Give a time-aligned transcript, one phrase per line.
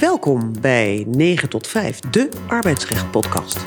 [0.00, 3.58] Welkom bij 9 tot 5, de arbeidsrecht podcast.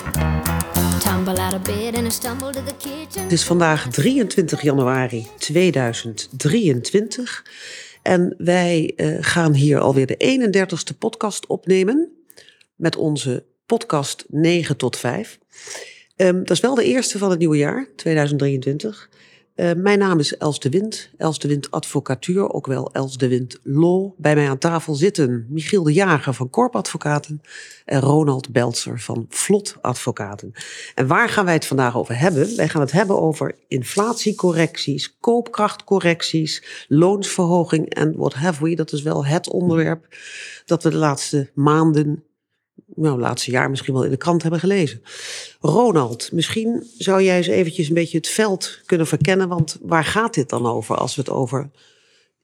[3.20, 7.46] Het is vandaag 23 januari 2023
[8.02, 12.10] en wij uh, gaan hier alweer de 31ste podcast opnemen
[12.76, 15.40] met onze podcast 9 tot 5.
[16.16, 19.10] Um, dat is wel de eerste van het nieuwe jaar, 2023.
[19.60, 23.28] Uh, mijn naam is Els de Wind, Els de Wind Advocatuur, ook wel Els de
[23.28, 24.12] Wind Law.
[24.18, 27.42] Bij mij aan tafel zitten Michiel de Jager van Korp Advocaten
[27.86, 30.52] en Ronald Beltzer van Vlot Advocaten.
[30.96, 32.56] En waar gaan wij het vandaag over hebben?
[32.56, 38.76] Wij gaan het hebben over inflatiecorrecties, koopkrachtcorrecties, loonsverhoging en what have we.
[38.76, 40.16] Dat is wel het onderwerp
[40.66, 42.24] dat we de laatste maanden
[42.96, 45.04] nou, laatste jaar misschien wel in de krant hebben gelezen.
[45.60, 49.48] Ronald, misschien zou jij eens eventjes een beetje het veld kunnen verkennen.
[49.48, 51.70] Want waar gaat dit dan over als we het over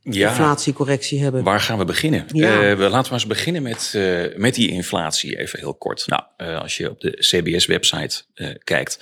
[0.02, 1.44] ja, inflatiecorrectie hebben?
[1.44, 2.26] Waar gaan we beginnen?
[2.34, 2.72] Ja.
[2.72, 6.08] Uh, we laten we eens beginnen met, uh, met die inflatie, even heel kort.
[6.08, 8.24] Nou, uh, als je op de CBS-website
[8.64, 9.00] kijkt,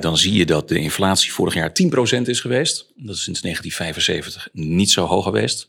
[0.00, 2.92] dan zie je dat de inflatie vorig jaar 10% is geweest.
[2.96, 5.68] Dat is sinds 1975 niet zo hoog geweest.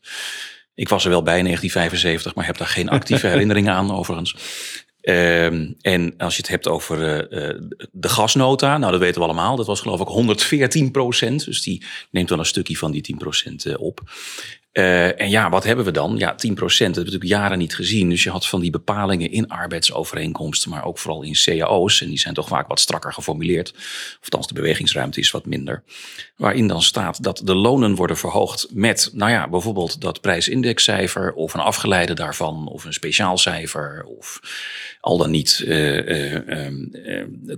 [0.75, 4.35] Ik was er wel bij in 1975, maar heb daar geen actieve herinneringen aan overigens.
[5.01, 5.45] Uh,
[5.81, 6.97] en als je het hebt over
[7.31, 11.45] uh, de gasnota, nou dat weten we allemaal, dat was geloof ik 114 procent.
[11.45, 14.01] Dus die neemt wel een stukje van die 10 procent op.
[14.77, 16.17] Uh, en ja, wat hebben we dan?
[16.17, 16.95] Ja, 10 procent.
[16.95, 18.09] Dat hebben we natuurlijk jaren niet gezien.
[18.09, 22.01] Dus je had van die bepalingen in arbeidsovereenkomsten, maar ook vooral in cao's.
[22.01, 23.73] En die zijn toch vaak wat strakker geformuleerd.
[23.75, 25.83] Of althans, de bewegingsruimte is wat minder.
[26.35, 31.53] Waarin dan staat dat de lonen worden verhoogd met, nou ja, bijvoorbeeld dat prijsindexcijfer of
[31.53, 34.39] een afgeleide daarvan of een speciaal cijfer of
[35.01, 36.71] al dan niet uh, uh,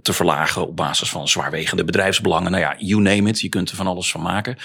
[0.01, 2.51] te verlagen op basis van zwaarwegende bedrijfsbelangen.
[2.51, 4.57] Nou ja, you name it, je kunt er van alles van maken.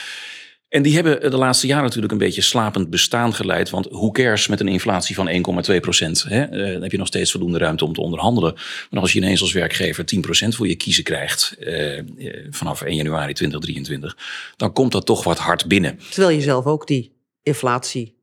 [0.73, 3.70] En die hebben de laatste jaren natuurlijk een beetje slapend bestaan geleid.
[3.70, 5.28] Want hoe cares met een inflatie van
[5.70, 6.27] 1,2 procent?
[6.28, 8.55] Eh, dan heb je nog steeds voldoende ruimte om te onderhandelen.
[8.91, 12.05] Maar als je ineens als werkgever 10 procent voor je kiezen krijgt eh, eh
[12.50, 14.16] vanaf 1 januari 2023,
[14.56, 15.99] dan komt dat toch wat hard binnen.
[16.11, 17.12] Terwijl je zelf ook die
[17.43, 18.16] inflatie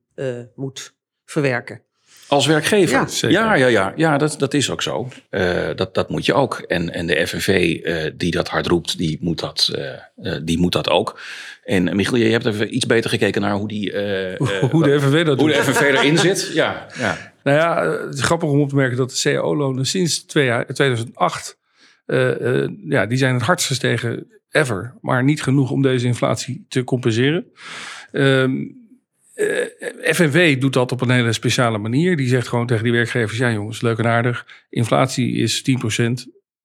[0.56, 0.94] moet
[1.26, 1.82] verwerken.
[2.30, 3.08] Als werkgever?
[3.22, 5.08] Ja, ja, ja, ja, ja dat, dat is ook zo.
[5.32, 6.59] Uh, dat, dat moet je ook.
[6.59, 9.72] En, en de FNV uh, die dat hard roept, die moet dat,
[10.22, 11.20] uh, die moet dat ook.
[11.69, 13.91] En Michiel, je hebt even iets beter gekeken naar hoe, die,
[14.72, 15.66] hoe de FNV dat hoe doet.
[15.66, 16.52] de FNV erin zit.
[16.53, 17.18] Ja, ja.
[17.44, 21.58] Nou ja, het is grappig om op te merken dat de cao-lonen sinds 2008,
[22.85, 24.94] ja, die zijn het hardst gestegen ever.
[25.02, 27.46] Maar niet genoeg om deze inflatie te compenseren.
[28.12, 28.78] Um,
[29.35, 32.18] uh, eh, FNW doet dat op een hele speciale manier.
[32.18, 34.46] Die zegt gewoon tegen die werkgevers: ja, jongens, leuk en aardig.
[34.69, 35.74] Inflatie is 10%,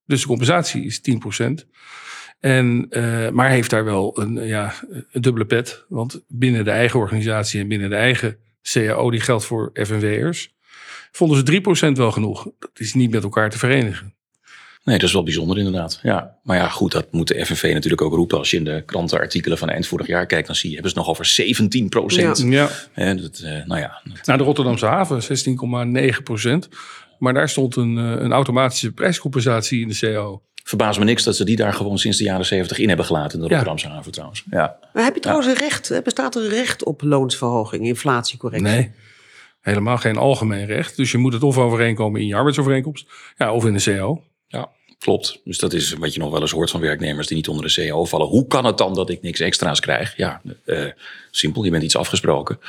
[0.05, 1.01] dus de compensatie is
[1.41, 1.65] 10%.
[2.45, 4.73] En, uh, maar heeft daar wel een, ja,
[5.11, 5.85] een dubbele pet.
[5.89, 10.53] Want binnen de eigen organisatie en binnen de eigen CAO, die geldt voor FNW'ers,
[11.11, 12.43] vonden ze 3% wel genoeg.
[12.59, 14.13] Dat is niet met elkaar te verenigen.
[14.83, 15.99] Nee, dat is wel bijzonder inderdaad.
[16.03, 18.37] Ja, maar ja, goed, dat moet de FNV natuurlijk ook roepen.
[18.37, 20.97] Als je in de krantenartikelen van eind vorig jaar kijkt, dan zie je, hebben ze
[20.97, 22.37] nog over 17 procent.
[22.37, 22.69] Ja.
[22.95, 23.13] ja.
[23.13, 24.01] dat, uh, nou ja.
[24.23, 25.21] Nou, de Rotterdamse haven,
[26.17, 26.69] 16,9 procent.
[27.19, 30.41] Maar daar stond een, uh, een automatische prijscompensatie in de CO.
[30.67, 33.39] Verbaast me niks dat ze die daar gewoon sinds de jaren 70 in hebben gelaten,
[33.39, 34.43] in de Rotterdamse haven trouwens.
[34.49, 34.79] Ja.
[34.93, 38.67] Maar heb je trouwens een recht, bestaat er een recht op loonsverhoging, inflatiecorrectie?
[38.67, 38.91] Nee.
[39.61, 40.95] Helemaal geen algemeen recht.
[40.95, 44.23] Dus je moet het of overeenkomen in je arbeidsovereenkomst, ja, of in de CO.
[44.47, 44.69] Ja,
[45.05, 45.41] klopt.
[45.43, 47.89] Dus dat is wat je nog wel eens hoort van werknemers die niet onder de
[47.89, 48.27] CO vallen.
[48.27, 50.17] Hoe kan het dan dat ik niks extra's krijg?
[50.17, 50.85] Ja, uh,
[51.31, 51.63] simpel.
[51.63, 52.59] Je bent iets afgesproken.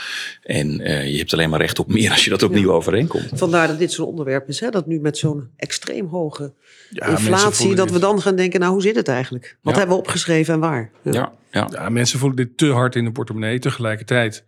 [0.42, 2.74] En uh, je hebt alleen maar recht op meer als je dat opnieuw ja.
[2.74, 3.28] overeenkomt.
[3.32, 4.60] Vandaar dat dit zo'n onderwerp is.
[4.60, 4.70] Hè?
[4.70, 6.52] Dat nu met zo'n extreem hoge
[6.90, 9.56] ja, inflatie, dat we dan gaan denken, nou hoe zit het eigenlijk?
[9.62, 10.90] Wat hebben we opgeschreven en waar?
[11.02, 11.32] Ja.
[11.50, 11.88] Ja, ja.
[11.88, 13.58] mensen voelen dit te hard in de portemonnee.
[13.58, 14.44] Tegelijkertijd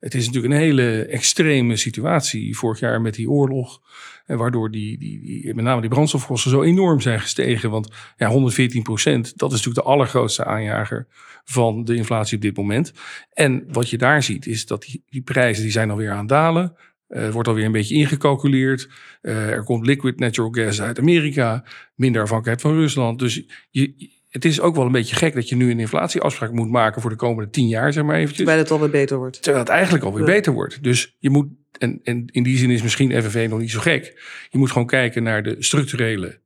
[0.00, 3.80] het is natuurlijk een hele extreme situatie vorig jaar met die oorlog.
[4.26, 7.70] En waardoor die, die, die, met name die brandstofkosten zo enorm zijn gestegen.
[7.70, 11.06] Want ja, 114 procent, dat is natuurlijk de allergrootste aanjager
[11.44, 12.92] van de inflatie op dit moment.
[13.32, 16.76] En wat je daar ziet is dat die, die prijzen die zijn alweer aan dalen.
[17.08, 18.88] Uh, wordt alweer een beetje ingecalculeerd.
[19.22, 21.64] Uh, er komt liquid natural gas uit Amerika.
[21.94, 23.18] Minder afhankelijkheid van Rusland.
[23.18, 26.70] Dus je, het is ook wel een beetje gek dat je nu een inflatieafspraak moet
[26.70, 28.36] maken voor de komende tien jaar, zeg maar eventjes.
[28.36, 29.42] Terwijl het alweer beter wordt.
[29.42, 30.32] Terwijl het eigenlijk alweer ja.
[30.32, 30.82] beter wordt.
[30.82, 31.48] Dus je moet,
[31.78, 34.22] en, en in die zin is misschien FNV nog niet zo gek.
[34.50, 36.40] Je moet gewoon kijken naar de structurele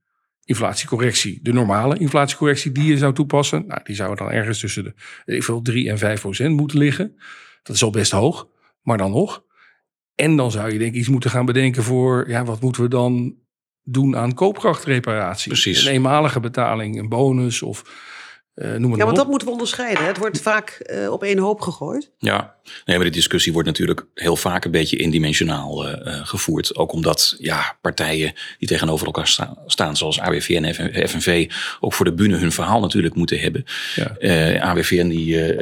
[0.44, 1.38] inflatiecorrectie.
[1.42, 3.66] De normale inflatiecorrectie die je zou toepassen.
[3.66, 4.94] Nou, die zou dan ergens tussen de
[5.24, 7.16] even 3 en 5 procent moeten liggen.
[7.62, 8.48] Dat is al best hoog,
[8.82, 9.44] maar dan nog.
[10.14, 12.88] En dan zou je denk ik iets moeten gaan bedenken voor, ja, wat moeten we
[12.88, 13.34] dan
[13.84, 15.48] doen aan koopkrachtreparatie.
[15.48, 15.84] Precies.
[15.84, 18.12] Een eenmalige betaling, een bonus of
[18.54, 20.06] Uh, noem ja, maar want dat moeten we onderscheiden.
[20.06, 22.12] Het wordt vaak uh, op één hoop gegooid.
[22.18, 22.53] Ja,
[22.84, 25.94] nee, maar de discussie wordt natuurlijk heel vaak een beetje indimensionaal uh,
[26.26, 26.76] gevoerd.
[26.76, 31.50] Ook omdat ja, partijen die tegenover elkaar sta staan, zoals AWVN en FNV,
[31.80, 33.64] ook voor de bühne hun verhaal natuurlijk moeten hebben.
[33.94, 34.60] Ja.
[34.60, 35.54] AWVN die,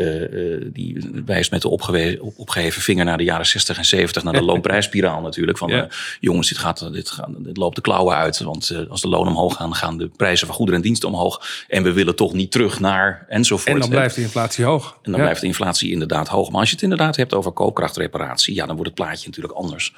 [0.72, 1.68] die wijst met de
[2.36, 5.58] opgeheven vinger naar de jaren 60 en 70, naar de loonprijsspiraal natuurlijk.
[5.58, 5.88] Van ja.
[6.20, 8.40] jongens, dit, gaat, dit, gaat, dit loopt de klauwen uit.
[8.40, 11.64] Want als de lonen omhoog gaan, gaan de prijzen van goederen en diensten omhoog.
[11.68, 13.68] En we willen toch niet terug naar enzovoort.
[13.68, 14.98] En dan blijft de inflatie hoog.
[15.02, 16.50] En dan blijft de inflatie inderdaad hoog.
[16.50, 19.94] Maar als je het inderdaad hebt over koopkrachtreparatie, ja, dan wordt het plaatje natuurlijk anders.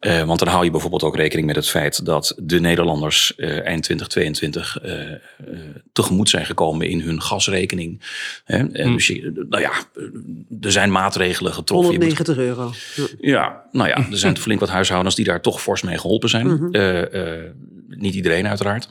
[0.00, 3.48] Uh, want dan hou je bijvoorbeeld ook rekening met het feit dat de Nederlanders uh,
[3.48, 4.92] eind 2022 uh,
[5.92, 8.00] tegemoet zijn gekomen in hun gasrekening.
[8.44, 8.56] Hè?
[8.56, 9.72] En dus je, nou ja,
[10.60, 11.90] er zijn maatregelen getroffen.
[11.90, 12.72] 190 euro.
[13.20, 16.46] Ja, nou ja, er zijn flink wat huishoudens die daar toch fors mee geholpen zijn.
[16.46, 17.54] Mm -hmm.
[17.88, 18.88] niet iedereen uiteraard.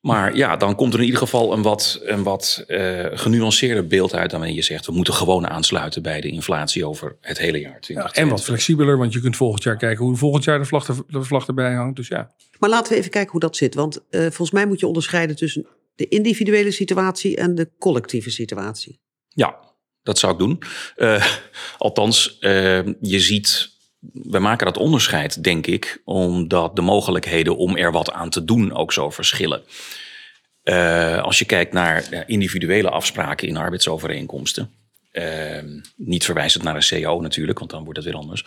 [0.00, 4.14] Maar ja, dan komt er in ieder geval een wat, een wat uh, genuanceerder beeld
[4.14, 7.60] uit dan wanneer je zegt we moeten gewoon aansluiten bij de inflatie over het hele
[7.60, 7.78] jaar.
[7.80, 10.88] Ja, en wat flexibeler, want je kunt volgend jaar kijken hoe volgend jaar de vlag,
[10.88, 11.96] er, de vlag erbij hangt.
[11.96, 12.30] Dus ja.
[12.58, 13.74] Maar laten we even kijken hoe dat zit.
[13.74, 19.00] Want uh, volgens mij moet je onderscheiden tussen de individuele situatie en de collectieve situatie.
[19.28, 19.58] Ja,
[20.02, 20.62] dat zou ik doen.
[20.96, 21.26] Uh,
[21.78, 23.78] althans, je ziet
[24.12, 28.74] we maken dat onderscheid, denk ik, omdat de mogelijkheden om er wat aan te doen
[28.74, 29.62] ook zo verschillen.
[30.64, 34.70] Uh, als je kijkt naar individuele afspraken in arbeidsovereenkomsten,
[35.12, 35.62] uh,
[35.96, 38.44] niet verwijzend naar een CO natuurlijk, want dan wordt het weer anders.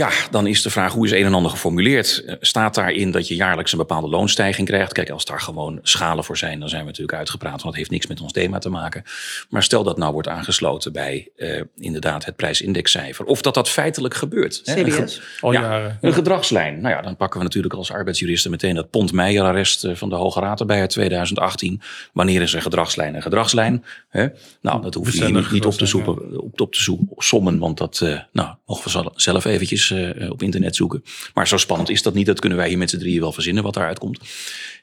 [0.00, 2.22] Ja, dan is de vraag hoe is een en ander geformuleerd?
[2.26, 4.92] Eh, staat daarin dat je jaarlijks een bepaalde loonstijging krijgt?
[4.92, 7.90] Kijk, als daar gewoon schalen voor zijn, dan zijn we natuurlijk uitgepraat, want dat heeft
[7.90, 9.02] niks met ons thema te maken.
[9.48, 14.14] Maar stel dat nou wordt aangesloten bij uh, inderdaad het prijsindexcijfer, of dat dat feitelijk
[14.14, 14.60] gebeurt.
[14.64, 14.96] CBS.
[14.96, 15.22] Hè?
[15.40, 15.98] Al ja, jaren.
[16.00, 16.80] Een gedragslijn.
[16.80, 20.40] Nou ja, dan pakken we natuurlijk als arbeidsjuristen meteen dat Pont Meijer-arrest van de Hoge
[20.40, 21.80] Raad erbij uit 2018.
[22.12, 23.84] Wanneer is een gedragslijn een gedragslijn?
[24.08, 24.26] Hè?
[24.60, 28.00] Nou, dat hoef je niet, niet op te, zoeken, op, op te sommen, want dat
[28.02, 31.04] uh, nou, mogen we zelf eventjes uh, op internet zoeken.
[31.34, 32.26] Maar zo spannend is dat niet.
[32.26, 34.20] Dat kunnen wij hier met z'n drieën wel verzinnen wat daaruit komt.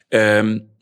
[0.09, 0.75] Um,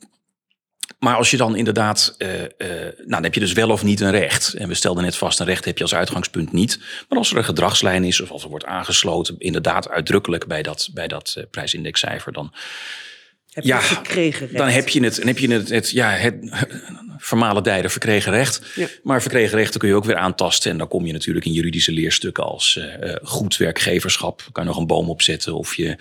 [1.00, 4.12] maar als je dan inderdaad, uh, nou dan heb je dus wel of niet een
[4.12, 4.54] recht.
[4.54, 6.80] En we stelden net vast, een recht heb je als uitgangspunt niet.
[7.10, 10.90] Maar als er een gedragslijn is, of als er wordt aangesloten, inderdaad uitdrukkelijk bij dat,
[10.94, 12.54] bij dat prijsindexcijfer, dan.
[13.56, 14.58] Heb je ja, gekregen recht.
[14.58, 16.36] Dan heb je het, en heb je het, het ja, het
[17.18, 18.62] vermalendijde verkregen recht.
[18.76, 18.88] Ja.
[19.04, 20.72] Maar verkregen rechten kun je ook weer aantasten.
[20.72, 24.48] En dan kom je natuurlijk in juridische leerstukken als uh, goed werkgeverschap.
[24.52, 25.98] Kan je nog een boom opzetten of je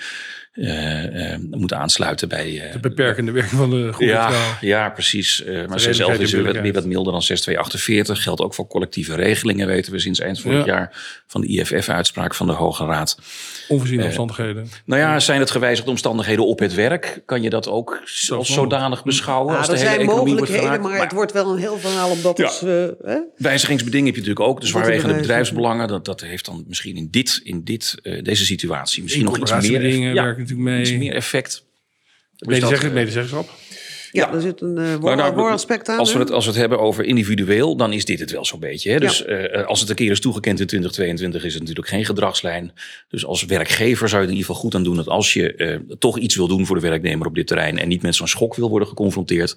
[1.51, 2.69] moet aansluiten bij...
[2.73, 4.59] de beperkende werking van de goede ja.
[4.61, 5.45] Ja, precies.
[5.69, 8.23] maar ze zelf is weer, weer wat milder dan 6248.
[8.23, 10.73] Geldt ook voor collectieve regelingen, weten we sinds eind vorig ja.
[10.73, 11.23] jaar.
[11.27, 13.19] Van de IFF-uitspraak van de Hoge Raad.
[13.69, 14.69] Onvoorziene omstandigheden.
[14.85, 17.23] Nou ja, zijn het gewijzigde omstandigheden op het werk?
[17.27, 19.53] Kan je dat ook als zodanig beschouwen?
[19.53, 21.79] Ja, als de er hele zijn economie wordt mogelijkheden, maar het wordt wel een heel
[21.79, 22.45] verhaal omdat Ja.
[22.45, 23.19] eh, hè?
[23.37, 24.61] Wijzigingsbeding heb je natuurlijk ook.
[24.61, 25.89] De zwaarwegende bewijs- bedrijfsbelangen.
[25.89, 29.69] Dat, dat heeft dan misschien in, dit, in dit, eh, deze situatie misschien nog iets
[29.69, 30.81] meer, ja, werken natuurlijk mee.
[30.81, 31.65] iets meer effect.
[32.39, 33.49] Medezeggen, dat, eh, medezeggenschap.
[34.13, 34.35] Ja, Ja.
[34.35, 35.99] er zit een eh nou, woordaspect aan.
[35.99, 38.61] Als we, het, als we het hebben over individueel, dan is dit het wel zo'n
[38.61, 38.91] beetje.
[38.91, 38.99] Hè?
[38.99, 42.73] Dus eh, als het een keer is toegekend in 2022, is het natuurlijk geen gedragslijn.
[43.09, 45.55] Dus als werkgever zou je er in ieder geval goed aan doen dat als je
[45.55, 48.29] eh, toch iets wil doen voor de werknemer op dit terrein en niet met zo'n
[48.29, 49.57] schok wil worden geconfronteerd,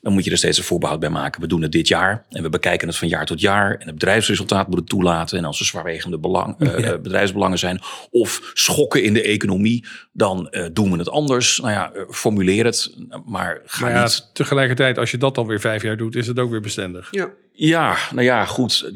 [0.00, 1.40] dan moet je er steeds een voorbehoud bij maken.
[1.40, 3.74] We doen het dit jaar en we bekijken het van jaar tot jaar.
[3.74, 5.38] En het bedrijfsresultaat moet het toelaten.
[5.38, 6.98] En als er zwaarwegende belang, eh, Ja.
[6.98, 7.80] bedrijfsbelangen zijn
[8.10, 11.58] of schokken in de economie, dan eh, doen we het anders.
[11.58, 15.60] Nou ja, eh, formuleer het, maar ga Maar ja, niet tegelijkertijd, als je dat alweer
[15.60, 17.08] vijf jaar doet, is het ook weer bestendig.
[17.10, 17.28] Ja.
[17.52, 18.90] ja, nou ja, goed.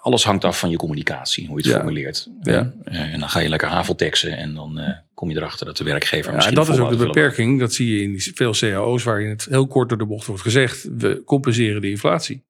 [0.00, 1.76] Alles hangt af van je communicatie, hoe je het Ja.
[1.80, 2.28] formuleert.
[2.40, 2.72] Ja.
[2.84, 4.88] Eh, En dan ga je lekker havelteksten en dan eh,
[5.20, 7.58] kom je erachter dat de werkgever Ja, en misschien dat is ook de beperking.
[7.60, 10.42] Dat zie je in die veel cao's waarin het heel kort door de bocht wordt
[10.42, 10.88] gezegd.
[10.96, 12.44] We compenseren de inflatie.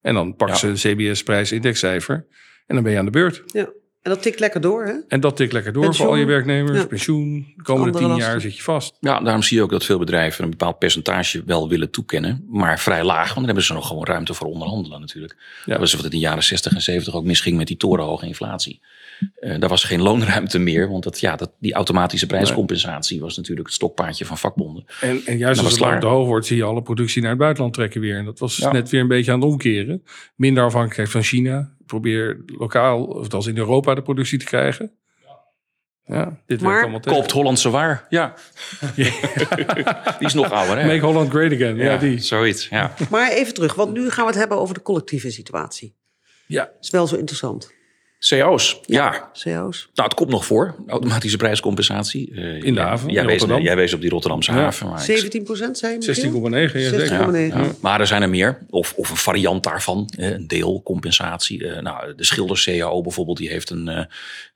[0.00, 0.74] En dan pakken Ja.
[0.74, 2.26] ze een CBS-prijsindexcijfer.
[2.66, 3.42] En dan ben je aan de beurt.
[3.46, 3.68] ja.
[4.02, 4.92] En dat tikt lekker door, hè?
[5.08, 6.06] En dat tikt lekker door Pensioen.
[6.06, 6.78] voor al je werknemers.
[6.78, 6.86] Ja.
[6.86, 7.52] Pensioen.
[7.56, 8.30] De komende Andere tien lasten.
[8.32, 8.96] jaar zit je vast.
[9.00, 12.80] Ja, daarom zie je ook dat veel bedrijven een bepaald percentage wel willen toekennen, maar
[12.80, 15.36] vrij laag, want dan hebben ze nog gewoon ruimte voor onderhandelen natuurlijk.
[15.64, 15.70] Ja.
[15.70, 18.26] Dat was wat het in de jaren 60 en 70 ook misging met die torenhoge
[18.26, 18.80] inflatie.
[19.34, 23.66] Eh, daar was geen loonruimte meer, want dat, ja, dat, die automatische prijscompensatie was natuurlijk
[23.66, 24.84] het stokpaardje van vakbonden.
[25.00, 27.38] En, en juist als het lang te hoog wordt, zie je alle productie naar het
[27.38, 28.18] buitenland trekken weer.
[28.18, 28.72] En dat was Ja.
[28.72, 30.02] net weer een beetje aan het omkeren.
[30.36, 31.74] Minder afhankelijkheid van China.
[31.86, 34.92] Probeer lokaal, of als in Europa, de productie te krijgen.
[36.04, 37.18] Ja, dit Maar werkt allemaal tegen.
[37.18, 38.34] Koopt Hollandse waar, ja.
[40.18, 40.86] Die is nog ouder, hè?
[40.86, 41.76] Make Holland Great Again.
[41.76, 42.18] Ja, die.
[42.18, 42.94] Zoiets, ja.
[43.10, 45.96] Maar even terug, want nu gaan we het hebben over de collectieve situatie.
[46.46, 47.72] Ja, Dat is wel zo interessant.
[48.28, 49.30] CO's, ja.
[49.32, 49.88] CO's.
[49.94, 52.30] Nou, het komt nog voor, automatische prijscompensatie.
[52.30, 54.88] Uh, in de haven, jij, in wees, jij wees op die Rotterdamse haven.
[54.88, 56.10] Maar 17 procent zijn 16,9,
[56.72, 58.58] ja, ja, Maar er zijn er meer.
[58.70, 61.62] Of, of een variant daarvan, een deelcompensatie.
[61.62, 64.04] Uh, nou, de schilder CAO bijvoorbeeld, die heeft een, uh,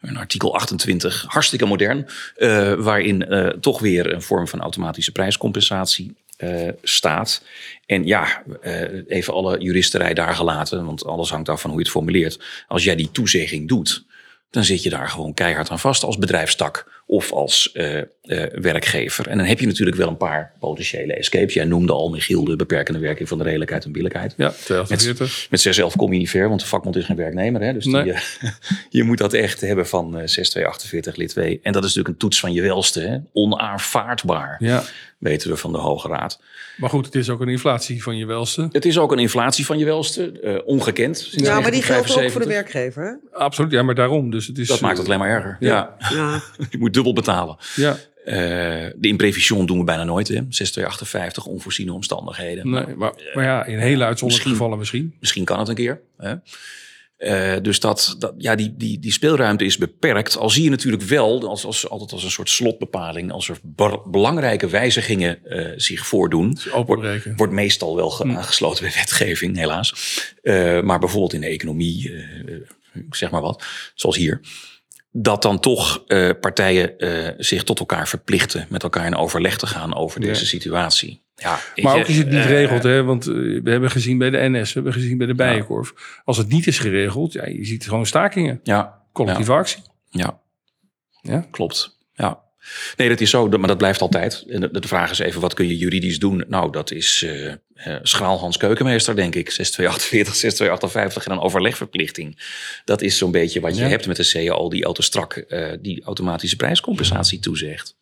[0.00, 2.06] een artikel 28, hartstikke modern.
[2.78, 3.26] waarin
[3.60, 7.42] toch weer een vorm van automatische prijscompensatie uh, staat.
[7.86, 11.84] En ja, uh, even alle juristerij daar gelaten, want alles hangt af van hoe je
[11.84, 12.40] het formuleert.
[12.68, 14.04] Als jij die toezegging doet,
[14.50, 18.02] dan zit je daar gewoon keihard aan vast als bedrijfstak of als uh, uh,
[18.52, 19.28] werkgever.
[19.28, 21.54] En dan heb je natuurlijk wel een paar potentiële escapes.
[21.54, 24.34] Jij noemde al, Michiel, de beperkende werking van de redelijkheid en billijkheid.
[24.36, 25.18] Ja, 240.
[25.18, 27.62] Met, met 611 kom je niet ver, want de vakbond is geen werknemer.
[27.62, 27.72] Hè?
[27.72, 28.02] Dus nee.
[28.02, 28.20] die, uh,
[28.88, 31.60] je moet dat echt hebben van 6248 lid 2.
[31.62, 33.00] En dat is natuurlijk een toets van je welste.
[33.00, 33.18] Hè?
[33.32, 34.82] Onaanvaardbaar, ja.
[35.18, 36.40] weten we van de Hoge Raad.
[36.76, 38.68] Maar goed, het is ook een inflatie van je welste.
[38.72, 41.18] Het is ook een inflatie van je welste, uh, ongekend.
[41.18, 43.04] Sinds ja, maar die geldt ook voor de werkgever.
[43.04, 43.38] Hè?
[43.38, 44.30] Absoluut, ja, maar daarom.
[44.30, 45.56] Dus het is, dat maakt het alleen maar erger.
[45.60, 45.96] Ja.
[45.98, 46.08] ja.
[46.10, 46.42] ja.
[46.70, 47.56] je moet dubbel betalen.
[47.74, 47.96] Ja.
[48.26, 48.34] Uh,
[48.96, 50.34] de imprevision doen we bijna nooit, hè?
[50.34, 52.70] 6258, onvoorziene omstandigheden.
[52.70, 55.14] Nee, maar, maar ja, in hele uitzonderlijke gevallen misschien.
[55.20, 56.00] Misschien kan het een keer.
[56.16, 56.34] Hè?
[57.18, 60.36] Uh, dus dat, dat, ja, die, die, die speelruimte is beperkt.
[60.36, 63.58] Al zie je natuurlijk wel, als, als, altijd als een soort slotbepaling, als er
[64.06, 68.30] belangrijke wijzigingen uh, zich voordoen, wordt, wordt meestal wel hm.
[68.30, 69.94] aangesloten bij wetgeving, helaas.
[70.42, 72.12] Uh, maar bijvoorbeeld in de economie,
[73.10, 74.40] zeg maar wat, zoals hier
[75.18, 79.66] dat dan toch uh, partijen uh, zich tot elkaar verplichten, met elkaar in overleg te
[79.66, 81.24] gaan over deze situatie.
[81.34, 83.04] Ja, maar ook is het niet geregeld, uh, hè?
[83.04, 85.92] want we hebben gezien bij de NS, we hebben gezien bij de Bijenkorf.
[85.94, 86.22] Ja.
[86.24, 88.60] Als het niet is geregeld, ja, je ziet gewoon stakingen.
[88.62, 89.02] Ja.
[89.12, 89.82] Collectieve actie.
[90.10, 90.40] Ja.
[91.22, 91.98] ja, klopt.
[92.14, 92.40] Ja.
[92.96, 94.44] Nee, dat is zo, maar dat blijft altijd.
[94.48, 96.44] En de, de vraag is even, wat kun je juridisch doen?
[96.48, 97.54] Nou, dat is uh, uh,
[98.02, 99.50] schraal Hans Keukenmeester, denk ik.
[99.50, 102.38] 6248, 6258 en een overlegverplichting.
[102.84, 103.88] Dat is zo'n beetje wat je Ja.
[103.88, 107.96] hebt met de CAO, die autostrak uh, die automatische prijscompensatie toezegt.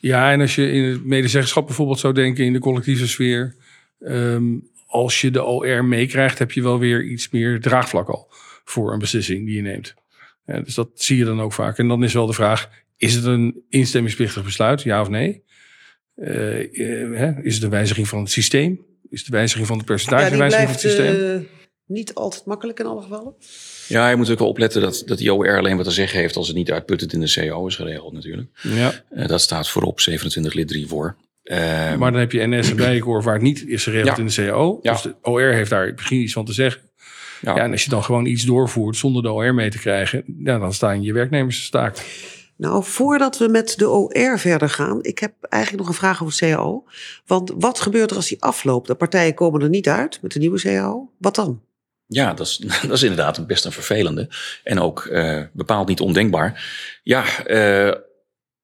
[0.00, 3.54] Ja, en als je in het medezeggenschap bijvoorbeeld zou denken in de collectieve sfeer.
[4.00, 4.44] ehm,
[4.86, 8.26] als je de OR meekrijgt, heb je wel weer iets meer draagvlak al
[8.64, 9.94] voor een beslissing die je neemt.
[10.46, 11.78] Ja, dus dat zie je dan ook vaak.
[11.78, 15.42] En dan is wel de vraag, is het een instemmingsplichtig besluit, ja of nee?
[16.14, 17.42] Eh, eh, hè?
[17.42, 18.84] Is het een wijziging van het systeem?
[19.10, 21.34] Is het de wijziging van het percentage Ja, die wijziging van het systeem?
[21.36, 21.40] eh,
[21.86, 23.34] niet altijd makkelijk in alle gevallen.
[23.88, 26.36] Ja, je moet ook wel opletten dat, dat die OR alleen wat te zeggen heeft
[26.36, 28.48] als het niet uitputtend in de CAO is geregeld natuurlijk.
[28.62, 31.16] ja, Uh, dat staat voorop 27 lid 3 voor.
[31.44, 31.56] Uh,
[31.96, 34.22] maar dan heb je NS en Bijenkorf waar het niet is geregeld Ja.
[34.22, 34.78] in de CAO.
[34.82, 34.92] Ja.
[34.92, 36.82] Dus de OR heeft daar misschien iets van te zeggen.
[37.40, 37.54] ja.
[37.56, 40.58] Ja, en als je dan gewoon iets doorvoert zonder de OR mee te krijgen, ja,
[40.58, 42.02] dan staan je werknemers staken.
[42.58, 46.38] Nou, voordat we met de OR verder gaan, ik heb eigenlijk nog een vraag over
[46.38, 46.84] CAO.
[47.26, 48.86] Want wat gebeurt er als die afloopt?
[48.86, 51.10] De partijen komen er niet uit met de nieuwe CAO.
[51.18, 51.62] Wat dan?
[52.06, 54.28] Ja, dat is, dat is inderdaad best een vervelende.
[54.64, 56.64] En ook uh, bepaald niet ondenkbaar.
[57.02, 57.94] Ja, uh,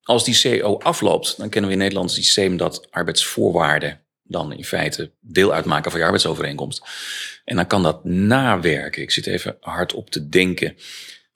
[0.03, 4.65] als die CO afloopt, dan kennen we in Nederland het systeem dat arbeidsvoorwaarden dan in
[4.65, 6.83] feite deel uitmaken van je arbeidsovereenkomst.
[7.45, 9.03] En dan kan dat nawerken.
[9.03, 10.77] Ik zit even hard op te denken.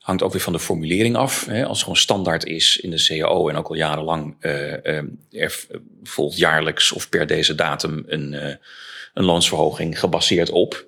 [0.08, 1.46] Hangt ook weer van de formulering af.
[1.46, 1.62] Hè.
[1.62, 4.86] Als het gewoon standaard is in de CAO en ook al jarenlang uh,
[5.30, 5.66] er
[6.02, 8.54] volgt jaarlijks of per deze datum een, uh,
[9.14, 10.86] een loonsverhoging gebaseerd op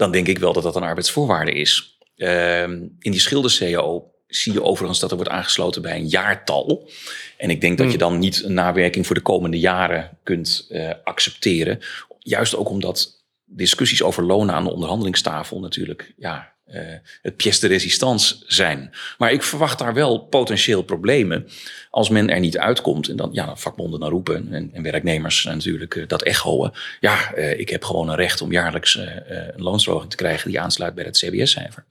[0.00, 1.98] dan denk ik wel dat dat een arbeidsvoorwaarde is.
[2.16, 6.88] Uh, in die schilder-CAO zie je overigens dat er wordt aangesloten bij een jaartal.
[7.36, 10.90] En ik denk dat je dan niet een nawerking voor de komende jaren kunt uh,
[11.04, 11.78] accepteren.
[12.18, 16.80] Juist ook omdat discussies over lonen aan de onderhandelingstafel natuurlijk ja, uh,
[17.22, 18.92] het pièce de résistance zijn.
[19.18, 21.48] Maar ik verwacht daar wel potentieel problemen
[21.90, 23.08] als men er niet uitkomt.
[23.08, 26.72] En dan ja, vakbonden naar roepen en, en werknemers natuurlijk uh, dat echoen.
[27.00, 30.94] Ja, uh, ik heb gewoon een recht om jaarlijks een loonsverhoging te krijgen die aansluit
[30.94, 31.84] bij het CBS-cijfer.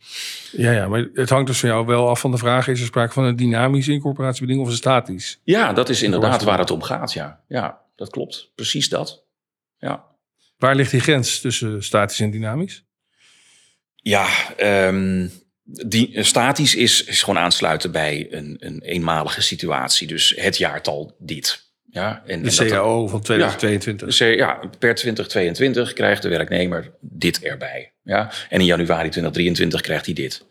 [0.51, 2.85] Ja, ja, maar het hangt dus van jou wel af van de vraag: is er
[2.85, 5.39] sprake van een dynamische incorporatiebeding of een statisch?
[5.43, 7.13] Ja, dat is inderdaad waar het om gaat.
[7.13, 8.51] Ja, ja dat klopt.
[8.55, 9.23] Precies dat.
[9.77, 10.05] Ja.
[10.57, 12.83] Waar ligt die grens tussen statisch en dynamisch?
[14.09, 14.27] Ja,
[14.87, 15.31] um,
[15.85, 20.07] die, statisch is, is gewoon aansluiten bij een, een eenmalige situatie.
[20.07, 21.67] Dus het jaartal dit.
[21.91, 24.17] Ja, en, de en CAO van 2022.
[24.17, 27.93] Ja, ja, per 2022 krijgt de werknemer dit erbij.
[28.03, 30.45] Ja, en in januari 2023 krijgt hij dit.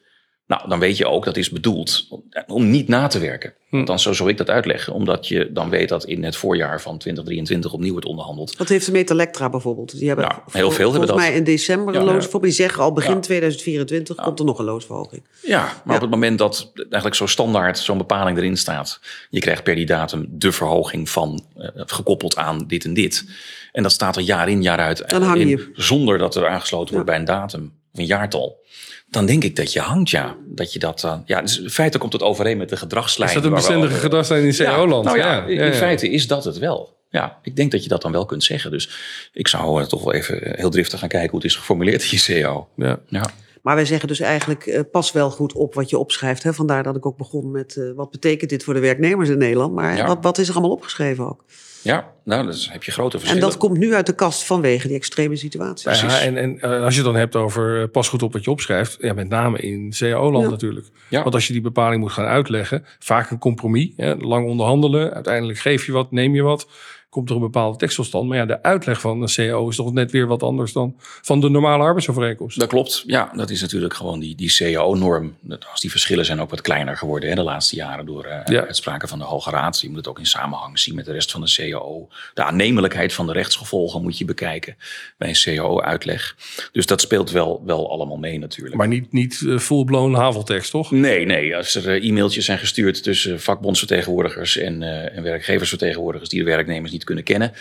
[0.49, 2.09] Nou, dan weet je ook dat is bedoeld
[2.47, 3.55] om, niet na te werken.
[3.69, 3.85] Hm.
[3.85, 4.93] Dan zo zou ik dat uitleggen.
[4.93, 8.57] Omdat je dan weet dat in het voorjaar van 2023 opnieuw wordt onderhandeld.
[8.57, 9.99] Wat heeft de Metallectra bijvoorbeeld?
[9.99, 11.09] Die hebben ja, heel veel hebben dat.
[11.09, 12.43] Volgens mij in december een ja, loonsverhoging.
[12.43, 13.21] Die zeggen al begin ja.
[13.21, 15.23] 2024 komt er nog een loonsverhoging.
[15.43, 19.01] Ja, maar op het moment dat eigenlijk zo standaard zo'n bepaling erin staat.
[19.31, 23.25] Je krijgt per die datum de verhoging van uh, gekoppeld aan dit en dit.
[23.73, 25.09] En dat staat er jaar in jaar uit.
[25.09, 25.51] Dan hang je.
[25.51, 28.65] In, zonder dat er aangesloten wordt bij een datum een jaartal,
[29.11, 30.37] dan denk ik dat je hangt, ja.
[30.47, 31.23] Dat je dat dan.
[31.27, 33.29] Ja, dus in feite komt het overeen met de gedragslijn.
[33.29, 35.05] Is dat een bestendige over- gedragslijn in CO-land?
[35.05, 36.97] nou ja, in feite is dat het wel.
[37.11, 38.71] Ja, ik denk dat je dat dan wel kunt zeggen.
[38.71, 38.91] Dus
[39.33, 42.09] ik zou eh, toch wel even heel driftig gaan kijken hoe het is geformuleerd in
[42.11, 42.69] je CO.
[42.77, 42.99] Ja.
[43.09, 43.31] Ja.
[43.63, 46.43] Maar wij zeggen dus eigenlijk, eh, pas wel goed op wat je opschrijft.
[46.43, 46.55] Hè?
[46.55, 49.75] Vandaar dat ik ook begon met, eh, wat betekent dit voor de werknemers in Nederland?
[49.75, 50.07] Maar Ja.
[50.07, 51.45] wat, wat is er allemaal opgeschreven ook?
[51.83, 53.49] Ja, nou, dan heb je grote En verschillen.
[53.49, 55.91] dat komt nu uit de kast vanwege die extreme situatie.
[55.91, 58.45] Ja, en, en eh, als je het dan hebt over eh, pas goed op wat
[58.45, 60.51] je opschrijft, ja, met name in CAO-land Ja.
[60.51, 60.87] natuurlijk.
[61.09, 61.23] Ja.
[61.23, 65.59] Want als je die bepaling moet gaan uitleggen, vaak een compromis, hè, lang onderhandelen, uiteindelijk
[65.59, 66.67] geef je wat, neem je wat,
[67.09, 68.29] komt er een bepaalde tekst tot stand.
[68.29, 71.41] Maar ja, de uitleg van een CAO is toch net weer wat anders dan van
[71.41, 72.59] de normale arbeidsovereenkomst.
[72.59, 73.03] Dat klopt.
[73.07, 75.37] Ja, dat is natuurlijk gewoon die, die CAO-norm.
[75.71, 78.65] Als die verschillen zijn ook wat kleiner geworden hè, de laatste jaren door eh, Ja.
[78.67, 79.81] uitspraken van de Hoge Raad.
[79.81, 82.09] Je moet het ook in samenhang zien met de rest van de CAO.
[82.35, 84.77] De aannemelijkheid van de rechtsgevolgen moet je bekijken
[85.19, 86.37] bij een CAO-uitleg.
[86.73, 88.77] Dus dat speelt wel, wel allemaal mee natuurlijk.
[88.77, 90.91] Maar niet, niet eh, full-blown haveltekst, toch?
[90.91, 91.57] Nee, nee.
[91.57, 96.98] Als er eh, e-mailtjes zijn gestuurd tussen vakbondsvertegenwoordigers en, en werkgeversvertegenwoordigers die de werknemers niet
[97.05, 97.53] kunnen kennen.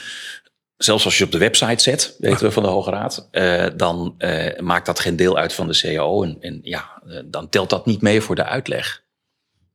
[0.78, 4.16] Zelfs als je op de website zet, weten we van de Hoge Raad, eh, dan
[4.18, 6.24] eh, maakt dat geen deel uit van de CAO.
[6.24, 9.04] En, en ja, eh, dan telt dat niet mee voor de uitleg.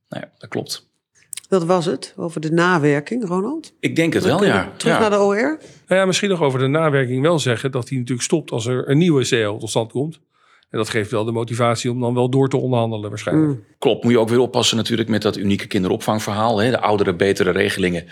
[0.09, 0.91] Nou ja, dat klopt.
[1.49, 3.73] Dat was het, over de nawerking, Ronald.
[3.79, 4.71] Ik denk het Dan wel, ja.
[4.77, 4.99] Terug ja.
[4.99, 5.57] naar de OR.
[5.87, 8.89] Nou ja, misschien nog over de nawerking wel zeggen dat die natuurlijk stopt als er
[8.89, 10.19] een nieuwe CAO tot stand komt.
[10.73, 13.47] En dat geeft wel de motivatie om dan wel door te onderhandelen waarschijnlijk.
[13.47, 13.63] Mm.
[13.79, 16.57] Klopt, moet je ook weer oppassen natuurlijk met dat unieke kinderopvangverhaal.
[16.57, 16.69] Hè?
[16.69, 18.05] De oudere, betere regelingen,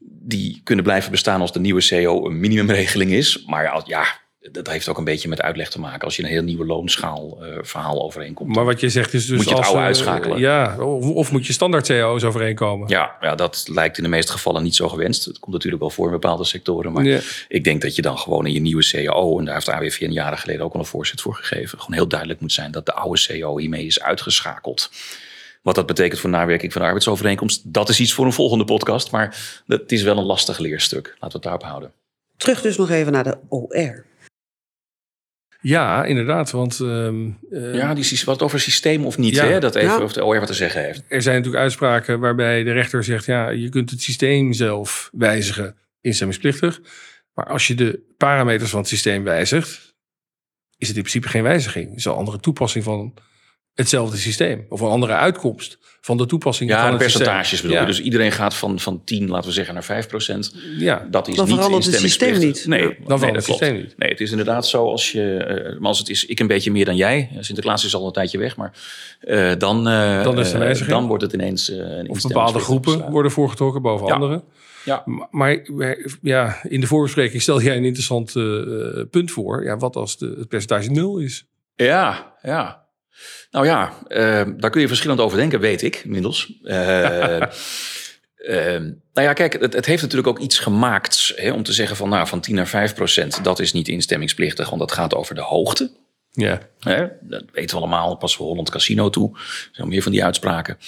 [0.00, 3.44] die kunnen blijven bestaan als de nieuwe CO een minimumregeling is.
[3.46, 4.06] Maar ja, ja,
[4.52, 6.00] dat heeft ook een beetje met uitleg te maken.
[6.00, 8.54] Als je een heel nieuwe loonschaal eh, verhaal overeenkomt.
[8.54, 10.38] Maar wat je zegt is dus Moet je het als, oude uitschakelen?
[10.38, 12.88] Ja, of, of moet je standaard CAO's overeenkomen?
[12.88, 15.24] Ja, ja, dat lijkt in de meeste gevallen niet zo gewenst.
[15.24, 16.92] Het komt natuurlijk wel voor in bepaalde sectoren.
[16.92, 17.20] Maar Ja.
[17.48, 19.38] ik denk dat je dan gewoon in je nieuwe CAO...
[19.38, 21.78] en daar heeft de AWVN jaren geleden ook al een voorzet voor gegeven...
[21.78, 24.90] gewoon heel duidelijk moet zijn dat de oude CAO hiermee is uitgeschakeld.
[25.68, 27.72] Wat dat betekent voor nawerking van de arbeidsovereenkomst...
[27.72, 29.10] dat is iets voor een volgende podcast.
[29.10, 31.06] Maar het is wel een lastig leerstuk.
[31.06, 31.92] Laten we het daarop houden.
[32.36, 34.04] Terug dus nog even naar de OR.
[35.60, 36.50] Ja, inderdaad.
[36.50, 39.46] Want ehm, eh, Ja, die, wat over systeem of niet, Ja.
[39.46, 39.60] hè?
[39.60, 40.02] dat even Ja.
[40.02, 41.02] of de OR wat te zeggen heeft.
[41.08, 43.24] er zijn natuurlijk uitspraken waarbij de rechter zegt...
[43.24, 46.80] ja, je kunt het systeem zelf wijzigen, instemmingsplichtig.
[47.34, 49.94] Maar als je de parameters van het systeem wijzigt...
[50.76, 51.88] is het in principe geen wijziging.
[51.88, 53.14] Het is een andere toepassing van
[53.78, 54.66] hetzelfde systeem.
[54.68, 57.22] Of een andere uitkomst van de toepassing Ja, van de het systeem.
[57.26, 57.82] percentages bedoel je.
[57.82, 57.88] Ja.
[57.88, 60.54] Dus iedereen gaat van, van 10, laten we zeggen, naar 5 procent.
[60.78, 62.66] Ja, Dat is Dan niet verandert het systeem niet.
[62.66, 62.86] Nee, Ja.
[62.86, 63.84] nee, dan verandert het systeem klopt.
[63.88, 63.98] niet.
[63.98, 66.70] Nee, het is inderdaad zo als je, eh, maar als het is ik een beetje
[66.70, 67.28] meer dan jij.
[67.32, 68.72] eh, Sinterklaas is al een tijdje weg, maar
[69.20, 73.10] eh, dan, eh, Dan is eh, dan wordt het ineens eh, een Of bepaalde groepen
[73.10, 74.12] worden voorgetrokken boven Ja.
[74.14, 74.42] anderen.
[74.84, 75.02] Ja.
[75.30, 75.66] Maar-
[76.22, 78.44] ja, in de voorbespreking stelde jij een interessant eh,
[79.10, 79.64] punt voor.
[79.64, 81.46] Ja, wat als de, het percentage nul is?
[81.76, 82.86] Ja, ja.
[83.50, 86.52] Nou ja, eh, daar kun je verschillend over denken, weet ik inmiddels.
[88.38, 88.80] Eh,
[89.12, 92.08] nou ja, kijk, het, het heeft natuurlijk ook iets gemaakt hè, om te zeggen van,
[92.08, 95.40] nou, van 10 naar 5 procent, dat is niet instemmingsplichtig, want dat gaat over de
[95.40, 95.90] hoogte.
[96.32, 96.58] Ja.
[96.80, 97.06] Hè?
[97.20, 99.30] Dat weten we allemaal, passen we Holland Casino toe.
[99.36, 100.78] Er zijn meer van die uitspraken.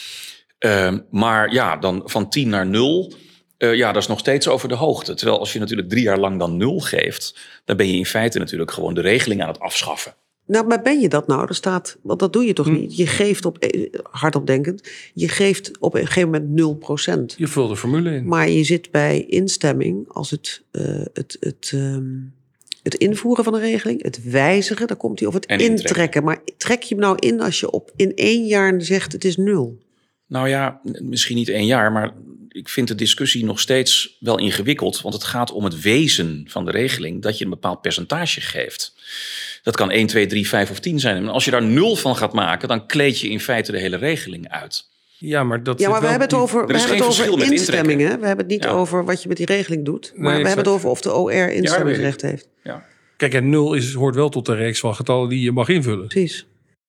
[0.58, 3.12] Ehm, maar ja, dan van 10 naar 0.
[3.58, 5.14] eh, ja, dat is nog steeds over de hoogte.
[5.14, 8.38] Terwijl als je natuurlijk drie jaar lang dan 0 geeft, dan ben je in feite
[8.38, 10.14] natuurlijk gewoon de regeling aan het afschaffen.
[10.46, 11.46] Nou, maar ben je dat nou?
[11.48, 12.72] Er staat, want dat doe je toch Hm.
[12.72, 12.96] niet?
[12.96, 17.34] Je geeft op, eh, hardop denkend, je geeft op een gegeven moment 0%.
[17.36, 18.26] Je vult de formule in.
[18.26, 22.04] Maar je zit bij instemming als het, eh, het, het, ehm,
[22.82, 25.86] het invoeren van een regeling, het wijzigen, daar komt hij, of het En intrekken.
[25.86, 26.24] intrekken.
[26.24, 29.36] Maar trek je hem nou in als je op in één jaar zegt het is
[29.36, 29.78] nul?
[30.30, 32.12] Nou ja, misschien niet één jaar, maar
[32.48, 35.00] ik vind de discussie nog steeds wel ingewikkeld.
[35.00, 38.94] Want het gaat om het wezen van de regeling dat je een bepaald percentage geeft.
[39.62, 41.16] Dat kan 1, 2, 3, 5 of 10 zijn.
[41.16, 43.96] En als je daar nul van gaat maken, dan kleed je in feite de hele
[43.96, 44.88] regeling uit.
[45.18, 47.36] Ja, maar dat Ja, maar we wel hebben het over, we hebben het over verschil
[47.36, 48.00] met instemming.
[48.00, 48.18] Hè?
[48.18, 48.70] We hebben het niet Ja.
[48.70, 50.12] over wat je met die regeling doet.
[50.14, 52.48] Maar we hebben het over of de OR instemmingsrecht heeft.
[52.62, 52.84] Ja.
[53.16, 56.06] Kijk, en nul is, hoort wel tot de reeks van getallen die je mag invullen.
[56.06, 56.46] Precies.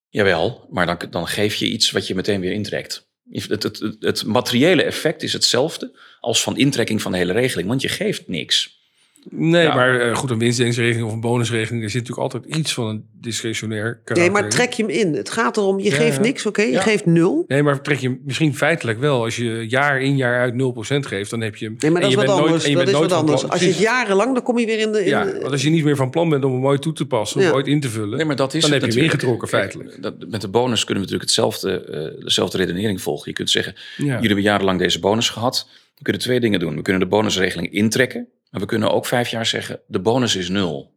[0.09, 3.09] Jawel, maar dan, dan geef je iets wat je meteen weer intrekt.
[3.31, 7.81] Het, het, het, materiële effect is hetzelfde als van intrekking van de hele regeling, want
[7.81, 8.80] je geeft niks.
[9.29, 9.75] Nee, Ja.
[9.75, 13.05] maar eh, goed, een winstdelingsregeling of een bonusregeling, er zit natuurlijk altijd iets van een
[13.13, 15.13] discretionair karakter Nee, maar trek je hem in.
[15.13, 16.21] Het gaat erom, je Ja, geeft ja.
[16.21, 16.61] niks, oké?
[16.61, 16.81] Je Ja.
[16.81, 17.43] geeft nul.
[17.47, 19.23] Nee, maar trek je misschien feitelijk wel.
[19.23, 21.75] Als je jaar in jaar uit 0% geeft, dan heb je hem.
[21.79, 22.69] Nee, maar dat is je wat bent nooit- anders.
[22.69, 23.39] je dat bent is nooit wat anders.
[23.39, 24.99] plan- Als je het jarenlang, dan kom je weer in de...
[25.03, 27.05] In Ja, want als je niet meer van plan bent om hem ooit toe te
[27.05, 27.47] passen, Ja.
[27.49, 30.01] of ooit in te vullen, Nee, maar dat is dan heb je hem ingetrokken feitelijk.
[30.01, 31.81] Dat, met de bonus kunnen we natuurlijk hetzelfde,
[32.17, 33.29] eh, dezelfde redenering volgen.
[33.29, 34.03] Je kunt zeggen, Ja.
[34.05, 35.67] jullie hebben jarenlang deze bonus gehad.
[35.95, 36.75] We kunnen twee dingen doen.
[36.75, 38.27] We kunnen de bonusregeling intrekken.
[38.51, 40.91] Maar we kunnen ook vijf jaar zeggen, de bonus is nul.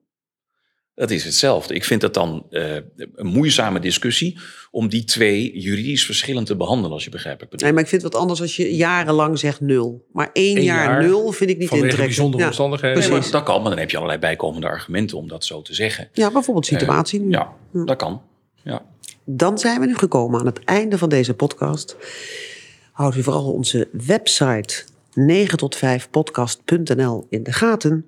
[0.94, 1.74] Dat is hetzelfde.
[1.74, 2.74] Ik vind dat dan uh,
[3.14, 4.38] een moeizame discussie
[4.70, 7.66] om die twee juridisch verschillend te behandelen, als je begrijpt wat ik bedoel.
[7.66, 10.06] Nee, maar ik vind het wat anders als je jarenlang zegt nul.
[10.12, 13.10] Maar één jaar, jaar, nul vind ik niet vanwege bijzondere ja, omstandigheden.
[13.10, 16.08] Nee, dat kan, maar dan heb je allerlei bijkomende argumenten om dat zo te zeggen.
[16.12, 17.20] Ja, bijvoorbeeld situatie.
[17.20, 18.22] Uh, ja, ja, dat kan.
[18.62, 18.82] Ja.
[19.24, 21.96] Dan zijn we nu gekomen aan het einde van deze podcast.
[22.92, 28.06] Houd u vooral onze website 9 tot 5 podcast.nl in de gaten.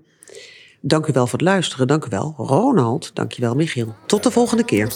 [0.80, 1.86] Dank u wel voor het luisteren.
[1.86, 3.10] Dank u wel, Ronald.
[3.14, 3.94] Dank je wel, Michiel.
[4.06, 4.88] Tot de volgende keer.